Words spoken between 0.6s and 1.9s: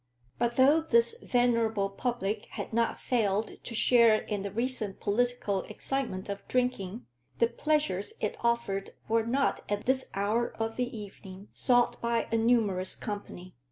this venerable